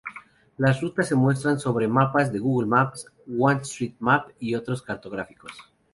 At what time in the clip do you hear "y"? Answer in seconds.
4.39-4.55